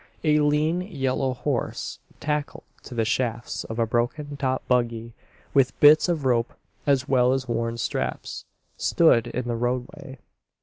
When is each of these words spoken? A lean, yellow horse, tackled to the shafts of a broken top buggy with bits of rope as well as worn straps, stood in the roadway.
A 0.23 0.39
lean, 0.39 0.81
yellow 0.81 1.35
horse, 1.35 1.99
tackled 2.19 2.63
to 2.85 2.95
the 2.95 3.05
shafts 3.05 3.65
of 3.65 3.77
a 3.77 3.85
broken 3.85 4.35
top 4.35 4.67
buggy 4.67 5.13
with 5.53 5.79
bits 5.79 6.09
of 6.09 6.25
rope 6.25 6.55
as 6.87 7.07
well 7.07 7.33
as 7.33 7.47
worn 7.47 7.77
straps, 7.77 8.45
stood 8.77 9.27
in 9.27 9.47
the 9.47 9.55
roadway. 9.55 10.17